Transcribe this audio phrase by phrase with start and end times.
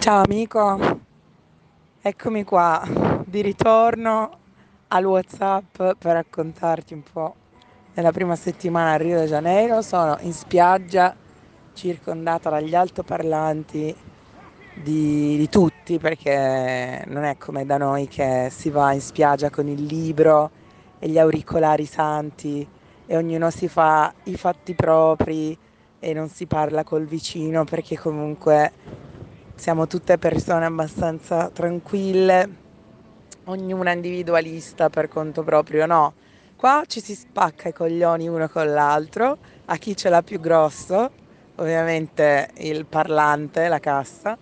[0.00, 0.78] Ciao amico,
[2.00, 2.82] eccomi qua
[3.26, 4.38] di ritorno
[4.88, 7.34] al WhatsApp per raccontarti un po'
[7.92, 9.82] della prima settimana a Rio de Janeiro.
[9.82, 11.14] Sono in spiaggia
[11.74, 13.94] circondata dagli altoparlanti
[14.72, 19.68] di, di tutti perché non è come da noi che si va in spiaggia con
[19.68, 20.50] il libro
[20.98, 22.66] e gli auricolari santi
[23.04, 25.56] e ognuno si fa i fatti propri
[25.98, 28.72] e non si parla col vicino perché comunque
[29.60, 32.48] siamo tutte persone abbastanza tranquille,
[33.44, 36.14] ognuna individualista per conto proprio, no.
[36.56, 39.36] Qua ci si spacca i coglioni uno con l'altro,
[39.66, 41.10] a chi ce l'ha più grosso,
[41.56, 44.38] ovviamente il parlante, la cassa,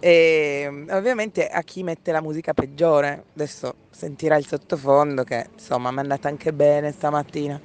[0.00, 3.24] e ovviamente a chi mette la musica peggiore.
[3.34, 7.60] Adesso sentirà il sottofondo che insomma mi è andata anche bene stamattina.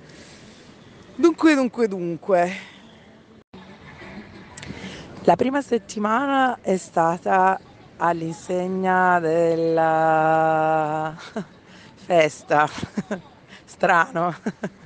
[1.16, 2.52] Dunque, dunque, dunque,
[5.26, 7.58] la prima settimana è stata
[7.98, 11.16] all'insegna della
[11.96, 12.68] festa,
[13.64, 14.36] strano.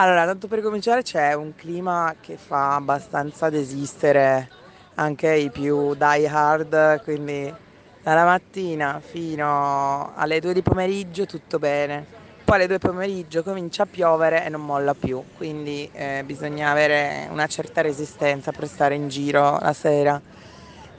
[0.00, 4.48] Allora, tanto per cominciare c'è un clima che fa abbastanza desistere
[4.94, 7.52] anche i più die hard, quindi
[8.00, 13.86] dalla mattina fino alle 2 di pomeriggio tutto bene poi alle due pomeriggio comincia a
[13.86, 19.08] piovere e non molla più, quindi eh, bisogna avere una certa resistenza per stare in
[19.08, 20.18] giro la sera.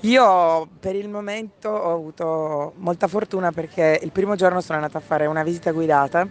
[0.02, 5.02] Io per il momento ho avuto molta fortuna perché il primo giorno sono andata a
[5.02, 6.22] fare una visita guidata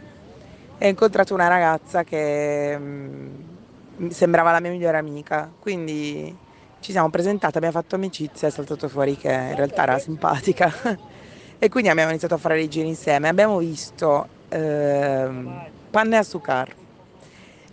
[0.79, 3.45] e ho incontrato una ragazza che mh,
[4.01, 6.33] mm, sembrava la mia migliore amica, quindi
[6.79, 10.73] ci siamo presentati, abbiamo fatto amicizia e è saltato fuori che in realtà era simpatica
[11.59, 13.27] e quindi abbiamo iniziato a fare le giri insieme.
[13.27, 16.75] Abbiamo visto Ehm, panne a sucar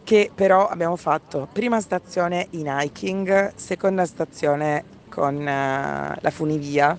[0.05, 6.97] che però abbiamo fatto prima stazione in hiking, seconda stazione con uh, la funivia.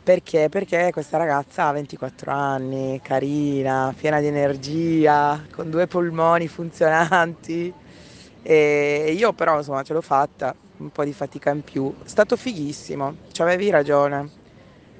[0.00, 0.48] Perché?
[0.48, 7.74] Perché questa ragazza ha 24 anni, carina, piena di energia, con due polmoni funzionanti.
[8.42, 11.92] E io però insomma ce l'ho fatta, un po' di fatica in più.
[12.04, 14.30] È stato fighissimo, ci avevi ragione.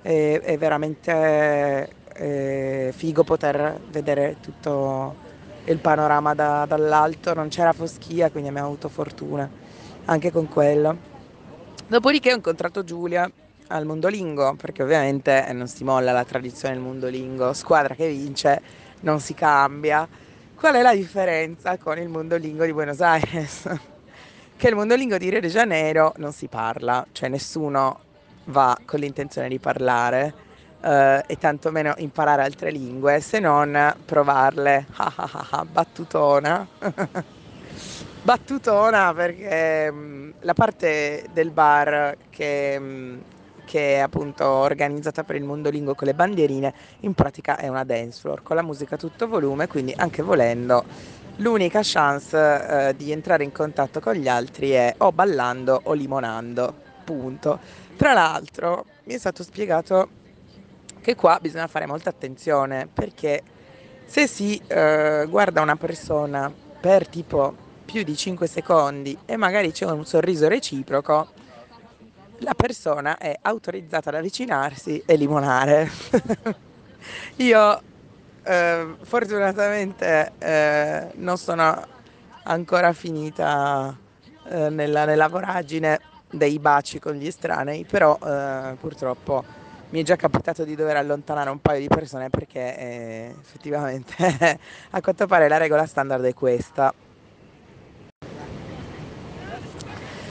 [0.02, 5.26] È, è veramente eh, figo poter vedere tutto
[5.64, 9.48] il panorama da, dall'alto, non c'era foschia, quindi abbiamo avuto fortuna
[10.06, 10.96] anche con quello.
[11.86, 13.30] Dopodiché ho incontrato Giulia
[13.68, 18.60] al Mondolingo, perché ovviamente non si molla la tradizione del Mondolingo, squadra che vince
[19.00, 20.08] non si cambia.
[20.54, 23.68] Qual è la differenza con il Mondolingo di Buenos Aires?
[24.56, 28.00] che il Mondolingo di Rio de Janeiro non si parla, cioè nessuno
[28.46, 30.46] va con l'intenzione di parlare
[30.80, 34.86] eh, e tantomeno imparare altre lingue se non provarle.
[35.70, 36.66] Battutona.
[38.22, 43.18] Battutona perché mh, mm, la parte del bar che, mh, mm,
[43.64, 47.84] che è appunto organizzata per il mondo lingo con le bandierine, in pratica è una
[47.84, 50.84] dance floor con la musica a tutto volume, quindi anche volendo
[51.36, 56.74] l'unica chance eh, di entrare in contatto con gli altri è o ballando o limonando,
[57.04, 57.58] punto.
[57.96, 60.08] Tra l'altro mi è stato spiegato
[61.00, 63.42] che qua bisogna fare molta attenzione perché
[64.06, 69.86] se si eh, guarda una persona per tipo più di 5 secondi e magari c'è
[69.86, 71.28] un sorriso reciproco,
[72.38, 75.90] la persona è autorizzata ad avvicinarsi e limonare.
[77.36, 77.82] Io
[78.42, 81.86] eh, fortunatamente eh, non sono
[82.44, 83.96] ancora finita
[84.48, 89.44] eh, nella, nella voragine dei baci con gli estranei, però eh, purtroppo
[89.90, 94.14] mi è già capitato di dover allontanare un paio di persone perché eh, effettivamente
[94.90, 96.92] a quanto pare la regola standard è questa.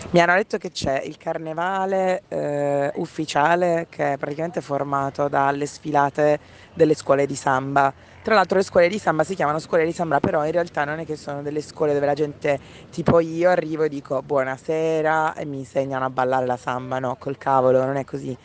[0.10, 6.40] Mi hanno detto che c'è il carnevale eh, ufficiale che è praticamente formato dalle sfilate
[6.74, 7.94] delle scuole di samba.
[8.22, 11.00] Tra l'altro le scuole di samba si chiamano scuole di samba, però in realtà non
[11.00, 12.58] è che sono delle scuole dove la gente
[12.90, 17.38] tipo io arrivo e dico buonasera e mi insegnano a ballare la samba, no, col
[17.38, 18.38] cavolo, non è così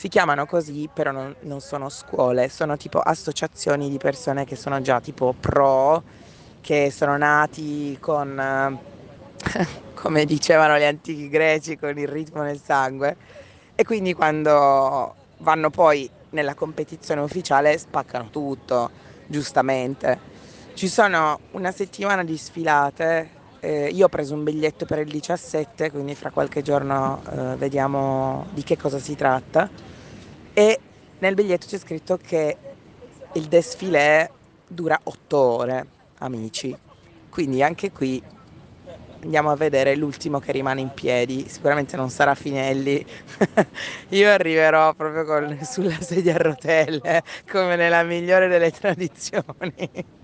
[0.00, 4.80] si chiamano così, però non, non, sono scuole, sono tipo associazioni di persone che sono
[4.80, 6.02] già tipo pro,
[6.62, 8.78] che sono nati con,
[9.92, 13.14] come dicevano gli antichi greci, con il ritmo nel sangue.
[13.74, 18.90] E quindi quando vanno poi nella competizione ufficiale spaccano tutto,
[19.26, 20.18] giustamente.
[20.72, 23.30] Ci sono una settimana di sfilate,
[23.60, 28.46] eh, io ho preso un biglietto per il 17, quindi fra qualche giorno eh, vediamo
[28.52, 29.68] di che cosa si tratta
[30.52, 30.80] e
[31.18, 32.56] nel biglietto c'è scritto che
[33.34, 34.30] il desfilé
[34.66, 35.86] dura otto ore,
[36.18, 36.76] amici.
[37.28, 38.20] Quindi anche qui
[39.22, 43.04] andiamo a vedere l'ultimo che rimane in piedi, sicuramente non sarà Finelli,
[44.10, 50.18] io arriverò proprio con, sulla sedia a rotelle, come nella migliore delle tradizioni.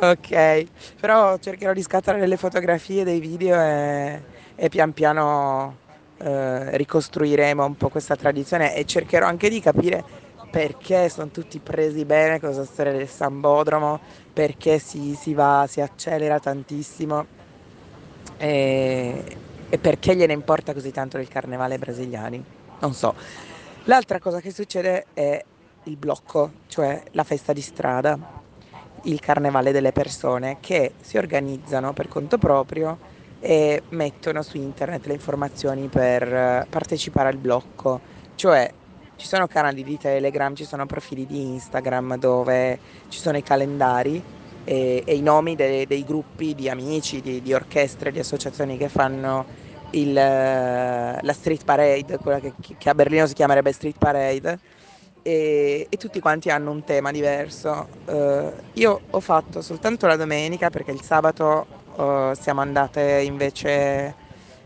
[0.00, 0.66] Ok,
[1.00, 4.22] però cercherò di scattare delle fotografie, dei video e,
[4.54, 5.76] e pian piano
[6.18, 10.04] eh, ricostruiremo un po' questa tradizione e cercherò anche di capire
[10.50, 14.00] perché sono tutti presi bene con questa storia del Sambodromo,
[14.32, 17.26] perché si, si va, si accelera tantissimo
[18.38, 19.36] e,
[19.68, 22.42] e perché gliene importa così tanto del carnevale brasiliani.
[22.80, 23.14] Non so.
[23.84, 25.44] L'altra cosa che succede è
[25.84, 28.18] il blocco, cioè la festa di strada,
[29.04, 35.14] il carnevale delle persone che si organizzano per conto proprio e mettono su internet le
[35.14, 38.00] informazioni per partecipare al blocco,
[38.34, 38.72] cioè
[39.16, 42.78] ci sono canali di Telegram, ci sono profili di Instagram dove
[43.08, 44.22] ci sono i calendari
[44.64, 48.88] e, e i nomi dei, dei, gruppi di amici, di, di, orchestre, di associazioni che
[48.88, 49.44] fanno
[49.90, 54.58] il, la street parade, quella che, che, a Berlino si chiamerebbe street parade.
[55.22, 57.88] E, e tutti quanti hanno un tema diverso.
[58.06, 61.66] Uh, io ho fatto soltanto la domenica perché il sabato
[61.96, 64.14] uh, siamo andate invece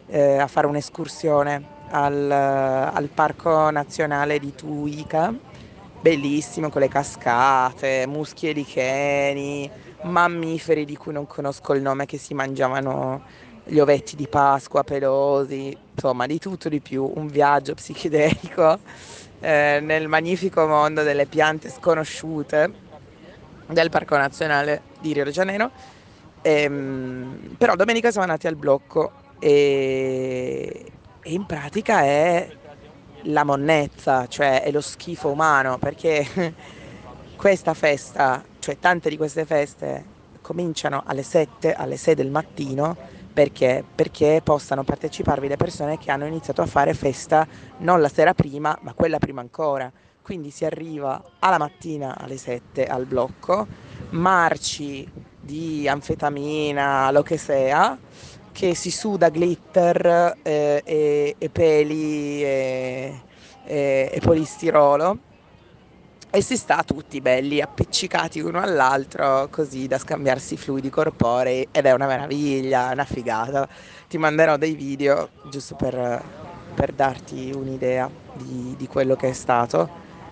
[0.07, 5.35] uh, a fare un'escursione al, al Parco Nazionale di Tuica,
[6.01, 9.71] bellissimo con le cascate, muschi licheni,
[10.03, 13.23] mammiferi di cui non conosco il nome che si mangiavano
[13.65, 18.79] gli ovetti di Pasqua pelosi, insomma di tutto di più, un viaggio psichedelico
[19.43, 22.73] eh, nel magnifico mondo delle piante sconosciute
[23.67, 25.71] del Parco Nazionale di Rio de Janeiro.
[26.43, 32.49] Ehm, però domenica siamo andati al blocco e, e in pratica è
[33.23, 36.55] la monnezza, cioè è lo schifo umano, perché
[37.37, 40.05] questa festa, cioè tante di queste feste
[40.41, 42.97] cominciano alle 7, alle 6 del mattino,
[43.33, 43.85] perché?
[43.95, 47.47] Perché possano parteciparvi le persone che hanno iniziato a fare festa
[47.79, 49.91] non la sera prima, ma quella prima ancora.
[50.23, 53.67] Quindi si arriva alla mattina alle 7 al blocco,
[54.11, 57.99] marci di anfetamina, lo che sia,
[58.53, 63.21] che si suda glitter eh, e, e, peli e,
[63.65, 65.31] e, e polistirolo
[66.35, 71.93] e si sta tutti belli appiccicati uno all'altro così da scambiarsi fluidi corporei ed è
[71.93, 73.69] una meraviglia, una figata.
[74.09, 76.23] Ti manderò dei video giusto per,
[76.75, 79.87] per darti un'idea di, di, quello che è stato.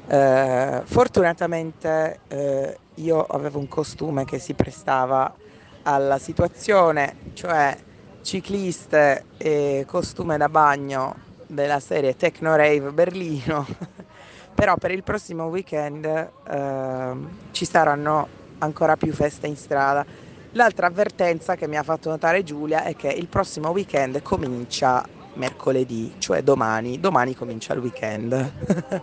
[0.07, 5.35] Eh, fortunatamente eh, io avevo un costume che si prestava
[5.83, 7.77] alla situazione, cioè
[8.23, 13.67] cicliste e costume da bagno della serie Techno Rave Berlino,
[14.55, 17.13] però per il prossimo weekend eh,
[17.53, 20.05] ci saranno ancora più feste in strada.
[20.53, 26.15] L'altra avvertenza che mi ha fatto notare Giulia è che il prossimo weekend comincia mercoledì,
[26.19, 29.03] cioè domani, domani comincia il weekend.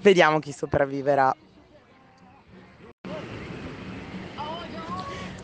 [0.00, 1.34] Vediamo chi sopravviverà.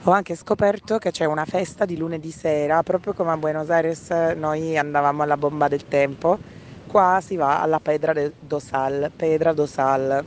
[0.05, 4.11] Ho anche scoperto che c'è una festa di lunedì sera, proprio come a Buenos Aires
[4.37, 6.39] noi andavamo alla bomba del tempo,
[6.88, 10.25] qua si va alla Pedra do Sal, Pedra do Sal,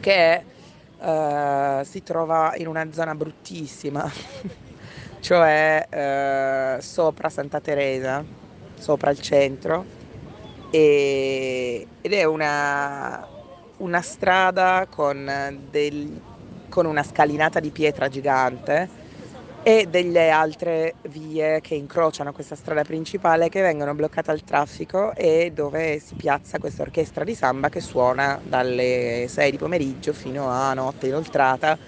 [0.00, 0.44] che
[0.98, 4.10] eh, si trova in una zona bruttissima,
[5.20, 8.24] cioè eh, sopra Santa Teresa,
[8.74, 9.84] sopra il centro,
[10.70, 13.24] e, ed è una,
[13.76, 16.20] una strada con degli
[16.72, 18.88] con una scalinata di pietra gigante
[19.64, 25.52] e delle altre vie che incrociano questa strada principale che vengono bloccate al traffico e
[25.54, 30.74] dove si piazza questa orchestra di samba che suona dalle 6 di pomeriggio fino a
[30.74, 31.78] notte inoltrata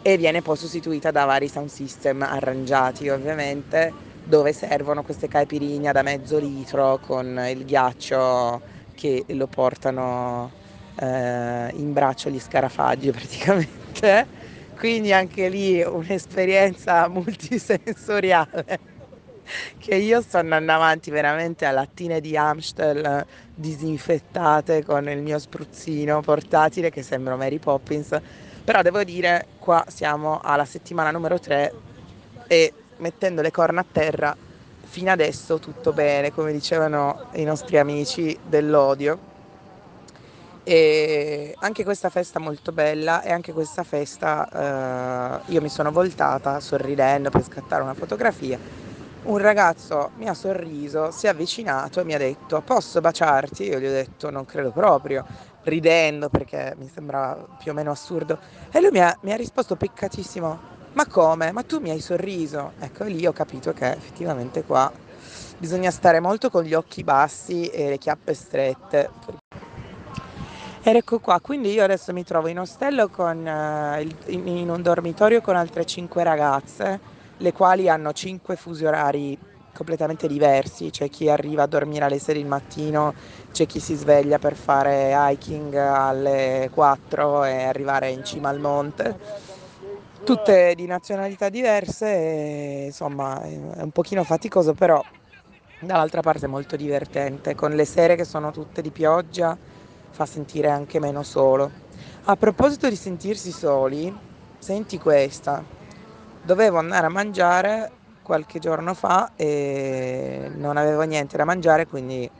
[0.00, 3.92] e viene poi sostituita da vari sound system arrangiati ovviamente
[4.24, 8.62] dove servono queste caipirinha da mezzo litro con il ghiaccio
[8.94, 10.50] che lo portano
[10.98, 14.38] eh, in braccio gli scarafaggi praticamente
[14.80, 18.80] quindi anche lì un'esperienza multisensoriale
[19.76, 26.22] che io sto andando avanti veramente a lattine di Amstel disinfettate con il mio spruzzino
[26.22, 28.18] portatile che sembra Mary Poppins,
[28.64, 31.74] però devo dire qua siamo alla settimana numero 3
[32.46, 34.34] e mettendo le corna a terra
[34.82, 39.29] fino adesso tutto bene, come dicevano i nostri amici dell'odio
[40.62, 46.60] e anche questa festa molto bella e anche questa festa eh, io mi sono voltata
[46.60, 48.58] sorridendo per scattare una fotografia.
[49.22, 53.64] Un ragazzo mi ha sorriso, si è avvicinato e mi ha detto posso baciarti?
[53.64, 55.24] Io gli ho detto non credo proprio,
[55.64, 58.38] ridendo perché mi sembrava più o meno assurdo.
[58.70, 61.52] E lui mi ha, mi ha risposto piccatissimo ma come?
[61.52, 62.72] Ma tu mi hai sorriso?
[62.80, 64.90] Ecco, lì ho capito che effettivamente qua
[65.56, 69.39] bisogna stare molto con gli occhi bassi e le chiappe strette.
[70.82, 75.42] Ed ecco qua, quindi io adesso mi trovo in ostello con, uh, in un dormitorio
[75.42, 76.98] con altre cinque ragazze,
[77.36, 79.36] le quali hanno cinque fusi orari
[79.74, 83.12] completamente diversi, c'è chi arriva a dormire alle 6 del mattino,
[83.52, 89.18] c'è chi si sveglia per fare hiking alle 4 e arrivare in cima al monte,
[90.24, 95.02] tutte di nazionalità diverse, e, insomma è un pochino faticoso però
[95.78, 99.56] dall'altra parte è molto divertente, con le sere che sono tutte di pioggia
[100.10, 101.70] fa sentire anche meno solo.
[102.24, 104.14] A proposito di sentirsi soli,
[104.58, 105.62] senti questa,
[106.42, 107.90] dovevo andare a mangiare
[108.22, 112.30] qualche giorno fa e non avevo niente da mangiare, quindi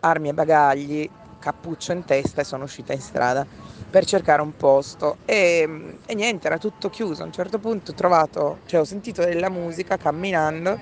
[0.00, 3.44] armi e bagagli, cappuccio in testa e sono uscita in strada
[3.90, 7.22] per cercare un posto e, e niente, era tutto chiuso.
[7.22, 10.78] A un certo punto ho trovato, cioè ho sentito della musica camminando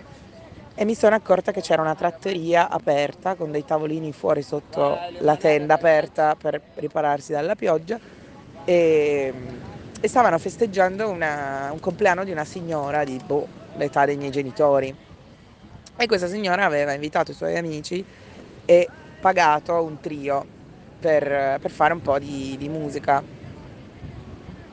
[0.75, 5.37] e mi sono accorta che c'era una trattoria aperta con dei tavolini fuori sotto la
[5.37, 7.99] tenda aperta per ripararsi dalla pioggia
[8.65, 9.33] e,
[10.01, 14.95] e stavano festeggiando una, un compleanno di una signora di boh, l'età dei miei genitori.
[15.97, 18.03] E questa signora aveva invitato i suoi amici
[18.65, 18.89] e
[19.21, 20.47] pagato un trio
[20.99, 23.23] per, per fare un po' di, di musica.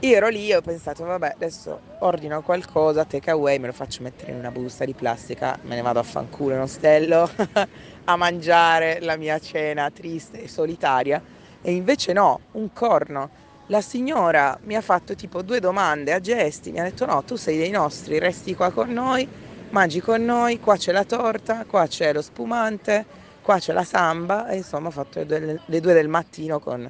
[0.01, 4.03] Io ero lì e ho pensato, vabbè, adesso ordino qualcosa, take away, me lo faccio
[4.03, 7.27] mettere in una busta di plastica, me ne vado a fanculo in ostello
[8.05, 11.19] a mangiare la mia cena triste e solitaria.
[11.61, 13.29] E invece no, un corno
[13.67, 17.35] la signora mi ha fatto tipo due domande a gesti, mi ha detto no, tu
[17.35, 19.27] sei dei nostri, resti qua con noi,
[19.69, 23.05] mangi con noi, qua c'è la torta, qua c'è lo spumante,
[23.41, 26.89] qua c'è la samba e insomma ho fatto le due, del mattino con,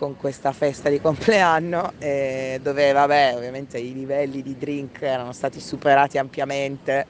[0.00, 5.60] con, questa festa di compleanno eh, dove vabbè ovviamente i livelli di drink erano stati
[5.60, 7.06] superati ampiamente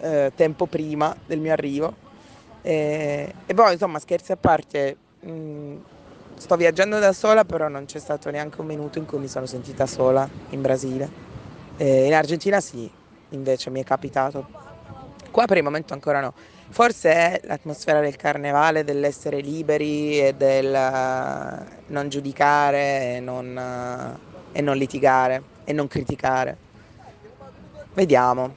[0.00, 1.94] eh, tempo prima del mio arrivo
[2.62, 5.76] e, e poi insomma scherzi a parte mh,
[6.38, 9.46] Sto viaggiando da sola, però non c'è stato neanche un minuto in cui mi sono
[9.46, 11.08] sentita sola in Brasile.
[11.78, 12.88] E in Argentina sì,
[13.30, 14.65] invece mi è capitato.
[15.36, 16.32] Qua per il momento ancora no.
[16.70, 24.18] Forse è l'atmosfera del carnevale, dell'essere liberi e del uh, non giudicare e non, uh,
[24.50, 26.56] e non litigare e non criticare.
[27.92, 28.54] Vediamo.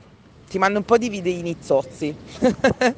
[0.48, 2.16] Ti mando un po' di videini zozzi.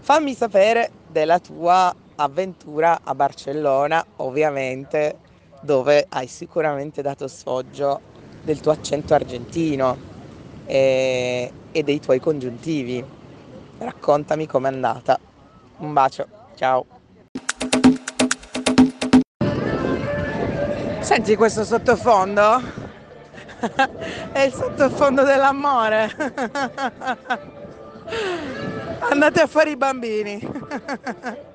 [0.00, 5.18] Fammi sapere della tua avventura a Barcellona, ovviamente,
[5.60, 8.00] dove hai sicuramente dato sfoggio
[8.42, 9.96] del tuo accento argentino
[10.66, 13.04] e, e dei tuoi congiuntivi.
[13.78, 15.18] Raccontami com'è andata.
[15.78, 16.86] Un bacio, ciao.
[21.00, 22.60] Senti questo sottofondo?
[24.32, 26.14] È il sottofondo dell'amore.
[29.10, 30.38] Andate a fare i bambini.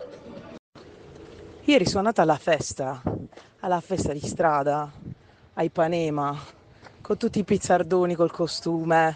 [1.64, 3.02] Ieri sono andata alla festa,
[3.60, 4.90] alla festa di strada,
[5.54, 6.38] a Ipanema,
[7.02, 9.16] con tutti i pizzardoni col costume,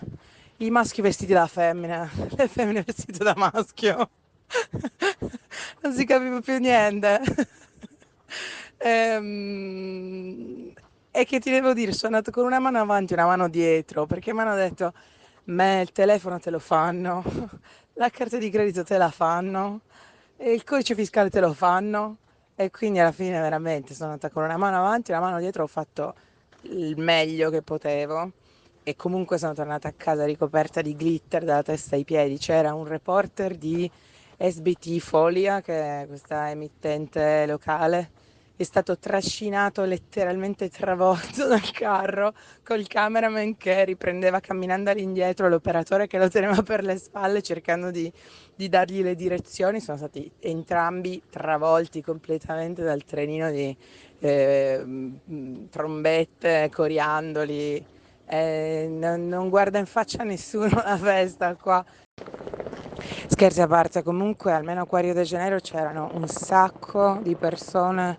[0.65, 4.09] i maschi vestiti da femmina, le femmine vestite da maschio.
[5.81, 7.19] non si capiva più niente.
[8.77, 10.71] ehm,
[11.09, 14.05] e che ti devo dire, sono andata con una mano avanti e una mano dietro,
[14.05, 14.93] perché mi hanno detto,
[15.45, 17.23] me il telefono te lo fanno,
[17.93, 19.81] la carta di credito te la fanno,
[20.37, 22.17] il codice fiscale te lo fanno?
[22.55, 25.63] E quindi alla fine veramente sono andata con una mano avanti e una mano dietro,
[25.63, 26.13] ho fatto
[26.63, 28.31] il meglio che potevo
[28.83, 32.37] e comunque sono tornata a casa ricoperta di glitter dalla testa ai piedi.
[32.37, 33.89] C'era un reporter di
[34.37, 38.09] SBT Folia, che è questa emittente locale,
[38.61, 42.33] è stato trascinato, letteralmente travolto dal carro
[42.63, 48.11] col cameraman che riprendeva camminando all'indietro, l'operatore che lo teneva per le spalle cercando di,
[48.55, 49.79] di dargli le direzioni.
[49.79, 53.75] Sono stati entrambi travolti completamente dal trenino di
[54.19, 54.85] eh,
[55.69, 57.90] trombette, coriandoli.
[58.33, 61.83] Eh, non, guarda in faccia nessuno la festa qua.
[63.27, 68.17] Scherzi a parte, comunque almeno a Rio de Janeiro c'erano un sacco di persone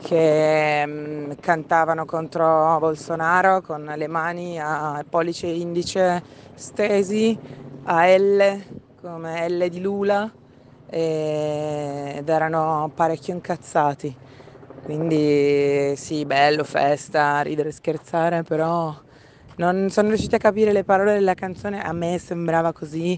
[0.00, 6.20] che mh, mm, cantavano contro Bolsonaro con le mani a pollice e indice
[6.56, 7.38] stesi
[7.84, 8.64] a L
[9.00, 10.28] come L di Lula
[10.90, 14.16] ed erano parecchio incazzati.
[14.82, 18.92] Quindi sì, bello, festa, ridere e scherzare, però
[19.70, 23.16] non sono riuscita a capire le parole della canzone, a me sembrava così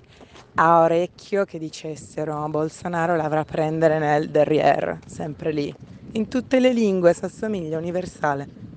[0.57, 5.75] a orecchio che dicessero Bolsonaro l'avrà a prendere nel derrière, sempre lì,
[6.13, 8.74] in tutte le lingue, si assomiglia universale.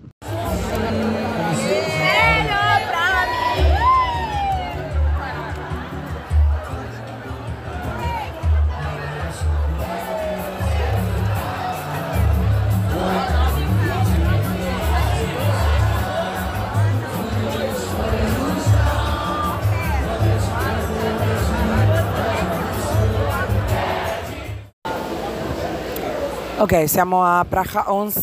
[26.60, 28.22] Ok, siamo a Praja 11,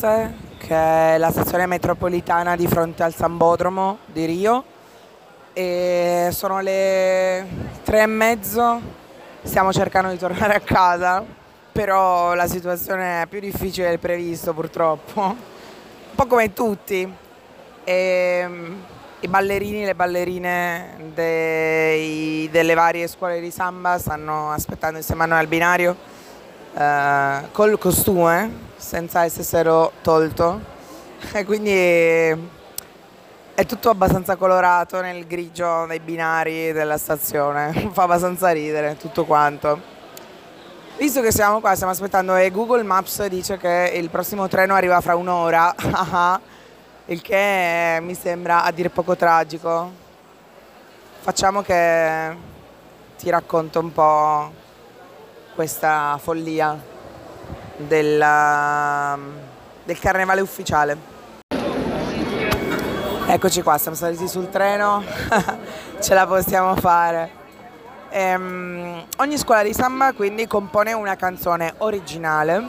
[0.58, 4.64] che è la stazione metropolitana di fronte al Sambodromo di Rio.
[5.52, 7.46] E sono le
[7.84, 8.80] tre e mezzo,
[9.40, 11.24] stiamo cercando di tornare a casa,
[11.70, 15.36] però la situazione è più difficile del previsto purtroppo, un
[16.16, 17.08] po' come tutti.
[17.84, 18.48] E,
[19.20, 25.26] I ballerini e le ballerine dei, delle varie scuole di samba stanno aspettando insieme a
[25.26, 26.13] noi al binario
[26.74, 30.60] uh, col costume senza esserselo tolto
[31.32, 31.72] e quindi
[33.54, 39.92] è tutto abbastanza colorato nel grigio dei binari della stazione, fa abbastanza ridere tutto quanto.
[40.96, 45.00] Visto che siamo qua, stiamo aspettando e Google Maps dice che il prossimo treno arriva
[45.00, 45.74] fra un'ora,
[47.06, 49.90] il che mi sembra a dire poco tragico.
[51.20, 52.36] Facciamo che
[53.16, 54.52] ti racconto un po'
[55.54, 56.76] questa follia
[57.76, 59.16] della,
[59.84, 61.12] del carnevale ufficiale.
[63.26, 65.02] Eccoci qua, siamo saliti sul treno,
[66.00, 67.42] ce la possiamo fare.
[68.10, 72.62] Ehm, ogni scuola di samba quindi compone una canzone originale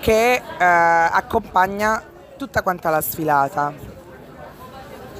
[0.00, 2.02] che eh, accompagna
[2.36, 3.72] tutta quanta la sfilata.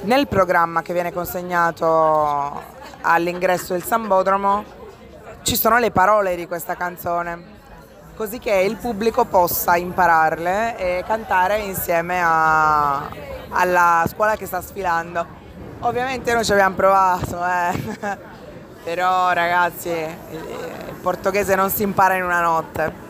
[0.01, 2.61] Nel programma che viene consegnato
[3.01, 4.81] all'ingresso del Sambodromo
[5.43, 7.43] ci sono le parole di questa canzone,
[8.15, 13.09] così che il pubblico possa impararle e cantare insieme a,
[13.49, 15.41] alla scuola che sta sfilando.
[15.79, 18.17] Ovviamente noi ci abbiamo provato, eh.
[18.83, 23.01] però ragazzi il portoghese non si impara in una notte.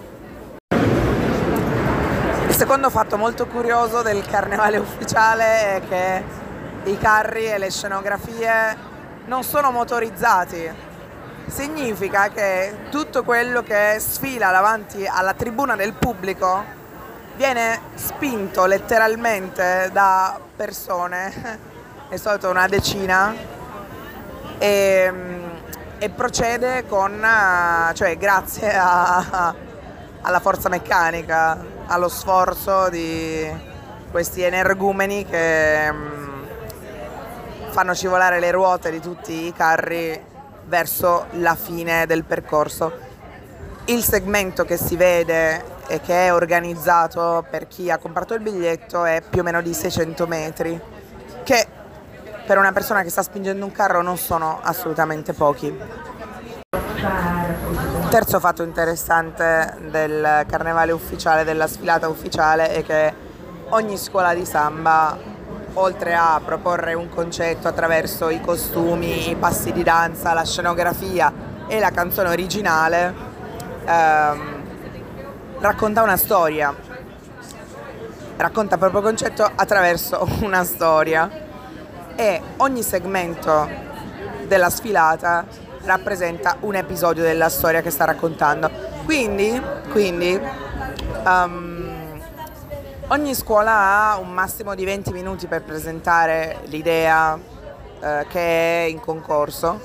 [2.47, 6.23] Il secondo fatto molto curioso del carnevale ufficiale è che
[6.89, 8.91] i carri e le scenografie
[9.25, 10.91] non sono motorizzati,
[11.47, 16.63] significa che tutto quello che sfila davanti alla tribuna del pubblico
[17.36, 21.60] viene spinto letteralmente da persone,
[22.10, 23.34] è solito una decina,
[24.58, 25.13] e,
[25.97, 27.25] e procede con,
[27.93, 29.53] cioè grazie a,
[30.21, 33.71] alla forza meccanica, allo sforzo di
[34.12, 36.43] questi energumeni che mm,
[37.71, 40.32] fanno scivolare le ruote di tutti i carri
[40.65, 42.91] verso la fine del percorso.
[43.86, 49.04] Il segmento che si vede e che è organizzato per chi ha comprato il biglietto
[49.04, 50.80] è più o meno di 600 metri,
[51.43, 51.67] che
[52.45, 55.78] per una persona che sta spingendo un carro non sono assolutamente pochi.
[58.10, 63.13] Terzo fatto interessante del carnevale ufficiale, della sfilata ufficiale, è che
[63.69, 65.17] ogni scuola di samba
[65.75, 71.31] oltre a proporre un concetto attraverso i costumi, i passi di danza, la scenografia
[71.67, 73.13] e la canzone originale,
[73.86, 74.62] ehm,
[75.59, 76.73] racconta una storia,
[78.38, 81.29] racconta il proprio concetto attraverso una storia
[82.15, 83.67] e ogni segmento
[84.45, 85.45] della sfilata
[85.86, 88.69] rappresenta un episodio della storia che sta raccontando.
[89.05, 90.39] Quindi, quindi
[91.25, 91.72] um,
[93.13, 97.38] Ogni scuola ha un massimo di 20 minuti per presentare l'idea
[97.99, 99.80] eh, che è in concorso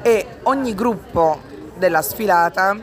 [0.00, 1.40] e ogni gruppo
[1.74, 2.76] della sfilata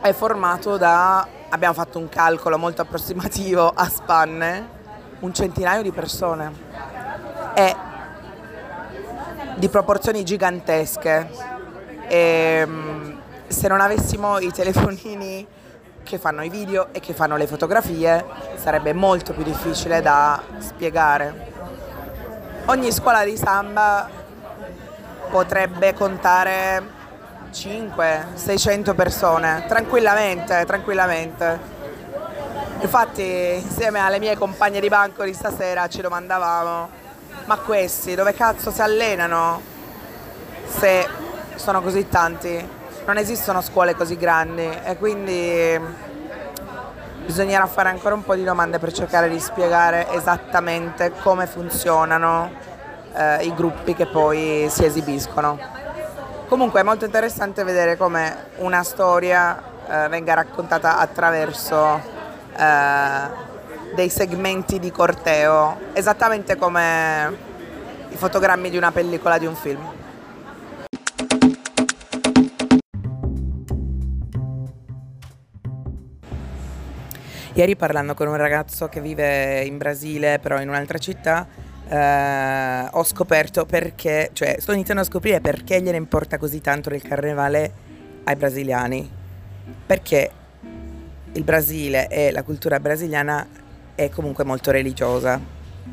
[0.00, 4.68] è formato da, abbiamo fatto un calcolo molto approssimativo a spanne,
[5.18, 6.52] un centinaio di persone
[7.54, 7.76] e
[9.56, 11.30] di proporzioni gigantesche.
[12.06, 13.16] E, mm,
[13.48, 15.62] se non avessimo i telefonini
[16.04, 21.52] che fanno i video e che fanno le fotografie sarebbe molto più difficile da spiegare.
[22.66, 24.08] Ogni scuola di samba
[25.30, 26.82] potrebbe contare
[27.52, 31.72] 500-600 persone, tranquillamente, tranquillamente.
[32.80, 36.88] Infatti insieme alle mie compagne di banco di stasera ci domandavamo,
[37.46, 39.60] ma questi dove cazzo si allenano
[40.66, 41.08] se
[41.54, 42.82] sono così tanti?
[43.06, 45.78] Non esistono scuole così grandi e quindi
[47.24, 52.50] bisognerà fare ancora un po' di domande per cercare di spiegare esattamente come funzionano
[53.14, 55.58] eh, i gruppi che poi si esibiscono.
[56.48, 62.00] Comunque è molto interessante vedere come una storia eh, venga raccontata attraverso
[62.56, 63.18] eh,
[63.94, 67.52] dei segmenti di corteo, esattamente come
[68.08, 69.93] i fotogrammi di una pellicola, di un film.
[77.56, 81.46] Ieri parlando con un ragazzo che vive in Brasile, però in un'altra città,
[81.88, 87.00] eh, ho scoperto perché, cioè sto iniziando a scoprire perché gliene importa così tanto del
[87.00, 87.72] carnevale
[88.24, 89.08] ai brasiliani.
[89.86, 90.30] Perché
[91.30, 93.46] il Brasile e la cultura brasiliana
[93.94, 95.40] è comunque molto religiosa.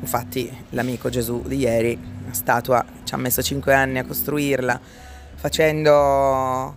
[0.00, 4.80] Infatti l'amico Gesù di ieri, una statua, ci ha messo cinque anni a costruirla,
[5.36, 6.76] facendo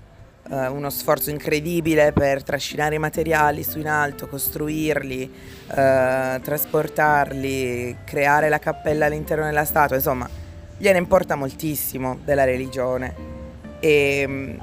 [0.50, 5.32] eh, uno sforzo incredibile per trascinare i materiali su in alto, costruirli,
[5.76, 10.30] eh, trasportarli, creare la cappella all'interno della statua, insomma,
[10.78, 13.34] gliene importa moltissimo della religione.
[13.80, 14.56] E mm,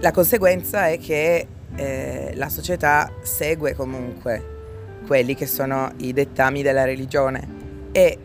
[0.00, 1.46] la conseguenza è che
[1.76, 4.58] eh, la società segue comunque
[5.06, 7.58] quelli che sono i dettami della religione
[7.92, 8.18] e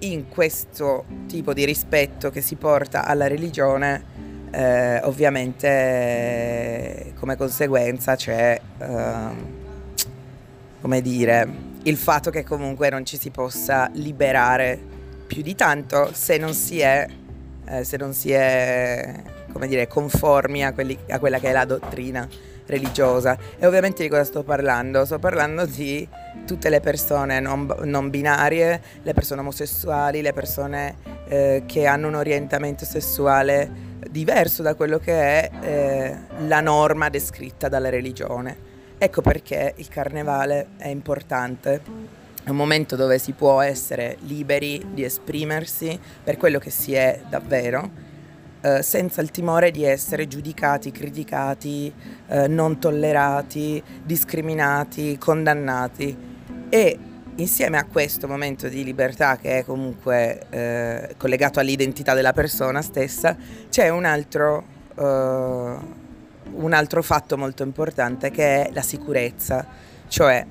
[0.00, 5.40] in questo tipo di rispetto che si porta alla religione eh, ovviamente
[7.18, 9.58] come conseguenza c'è, eh,
[10.80, 11.48] come dire,
[11.82, 14.78] il fatto che comunque non ci si possa liberare
[15.26, 17.06] più di tanto se non si è,
[17.66, 21.64] eh, se non si è come dire, conformi a, quelli, a quella che è la
[21.64, 22.28] dottrina
[22.66, 23.36] religiosa.
[23.58, 25.04] E ovviamente di cosa sto parlando?
[25.04, 26.06] Sto parlando di
[26.46, 30.96] tutte le persone non, non binarie, le persone omosessuali, le persone
[31.28, 37.68] eh, che hanno un orientamento sessuale diverso da quello che è eh, la norma descritta
[37.68, 38.68] dalla religione.
[38.98, 41.80] Ecco perché il carnevale è importante,
[42.42, 47.22] è un momento dove si può essere liberi di esprimersi per quello che si è
[47.28, 48.08] davvero,
[48.60, 51.92] eh, senza il timore di essere giudicati, criticati,
[52.28, 56.28] eh, non tollerati, discriminati, condannati.
[56.68, 56.98] E
[57.40, 63.36] insieme a questo momento di libertà che è comunque eh, collegato all'identità della persona stessa,
[63.68, 69.66] c'è un altro, uh, un altro fatto molto importante che è la sicurezza.
[70.06, 70.46] Cioè,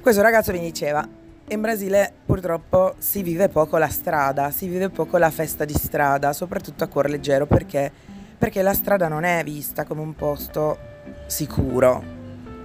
[0.00, 1.06] questo ragazzo mi diceva,
[1.48, 6.32] in Brasile purtroppo si vive poco la strada, si vive poco la festa di strada,
[6.32, 7.92] soprattutto a cuor leggero perché,
[8.36, 10.78] perché la strada non è vista come un posto
[11.26, 12.15] sicuro,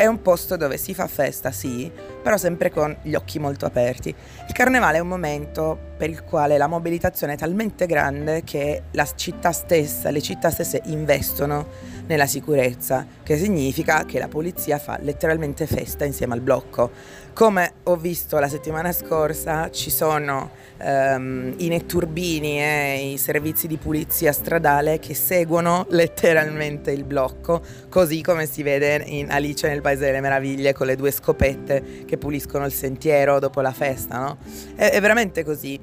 [0.02, 1.92] è un posto dove si fa festa, sì,
[2.24, 4.10] però sempre con gli occhi molto aperti.
[4.10, 9.08] Il carnevale è un momento per il quale la mobilitazione è talmente grande che la
[9.14, 11.68] città stessa, le città stesse investono
[12.08, 16.90] nella sicurezza, che significa che la polizia fa letteralmente festa insieme al blocco.
[17.34, 23.78] Come ho visto la settimana scorsa, ci sono um, i netturbini e i servizi di
[23.78, 30.06] pulizia stradale che seguono letteralmente il blocco, così come si vede in Alice nel Paese
[30.06, 34.38] delle Meraviglie con le due scopette che puliscono il sentiero dopo la festa, no?
[34.76, 35.80] È, è veramente così.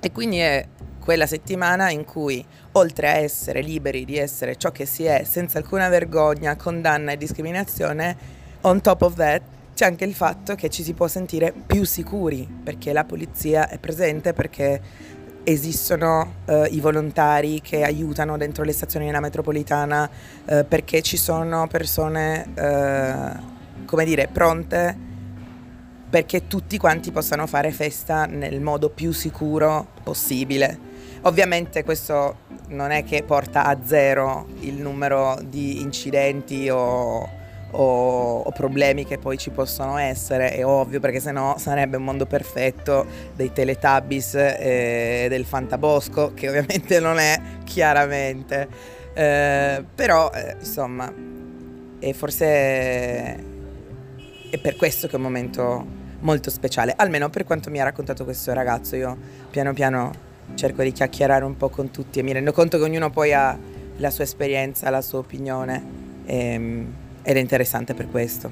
[0.00, 0.66] E quindi è
[0.98, 5.58] quella settimana in cui, oltre a essere liberi di essere ciò che si è senza
[5.58, 10.82] alcuna vergogna, condanna e discriminazione, on top of that c'è anche il fatto che ci
[10.82, 14.80] si può sentire più sicuri perché la polizia è presente, perché
[15.44, 20.08] esistono uh, i volontari che aiutano dentro le stazioni della metropolitana,
[20.46, 24.96] uh, perché ci sono persone, uh, come dire, pronte
[26.08, 30.78] perché tutti quanti possano fare festa nel modo più sicuro possibile.
[31.22, 32.36] Ovviamente questo
[32.68, 37.35] non è che porta a zero il numero di incidenti o
[37.72, 42.26] o, o, problemi che poi ci possono essere, è ovvio perché sennò sarebbe un mondo
[42.26, 48.68] perfetto dei Teletubbies e del Fantabosco, che ovviamente non è chiaramente,
[49.14, 51.12] eh, però eh, insomma,
[51.98, 52.44] e forse
[54.48, 55.84] è per questo che è un momento
[56.20, 59.16] molto speciale, almeno per quanto mi ha raccontato questo ragazzo, io
[59.50, 60.24] piano piano
[60.54, 63.58] cerco di chiacchierare un po' con tutti e mi rendo conto che ognuno poi ha
[63.96, 66.04] la sua esperienza, la sua opinione.
[66.24, 66.94] E, ehm,
[67.26, 68.48] ed è interessante per questo.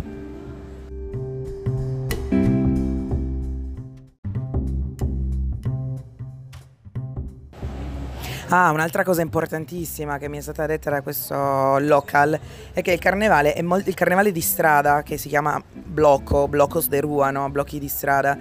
[8.48, 12.38] Ah, un'altra cosa importantissima che mi è stata detta da questo local
[12.72, 16.88] è che il carnevale, è molto, il carnevale di strada, che si chiama blocco, bloccos
[16.88, 17.48] de rua, no?
[17.50, 18.36] blocchi di strada,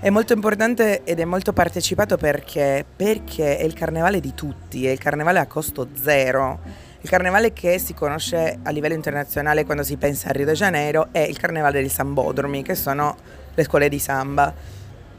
[0.00, 4.90] è molto importante ed è molto partecipato perché, perché è il carnevale di tutti, è
[4.90, 6.60] il carnevale a costo zero
[7.04, 11.08] il carnevale che si conosce a livello internazionale quando si pensa a Rio de Janeiro
[11.12, 13.14] è il carnevale dei sambodromi, che sono
[13.52, 14.50] le scuole di samba.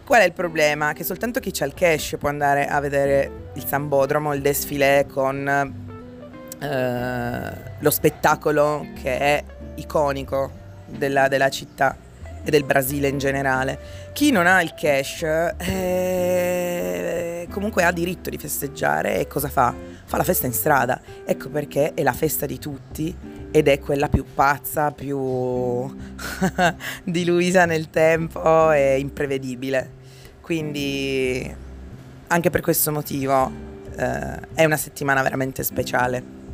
[0.03, 0.93] Qual è il problema?
[0.93, 5.47] Che soltanto chi ha il cash può andare a vedere il sambodromo, il desfilé con
[6.59, 9.43] eh, lo spettacolo che è
[9.75, 10.49] iconico
[10.87, 11.95] della, della città
[12.43, 13.77] e del Brasile in generale.
[14.11, 15.21] Chi non ha il cash
[15.59, 19.94] eh, comunque ha diritto di festeggiare e cosa fa?
[20.05, 21.01] Fa la festa in strada.
[21.25, 23.15] Ecco perché è la festa di tutti
[23.51, 25.17] ed è quella più pazza, più
[27.03, 30.03] diluisa nel tempo e imprevedibile.
[30.41, 31.55] Quindi
[32.27, 33.51] anche per questo motivo
[33.95, 36.44] eh, è una settimana veramente speciale.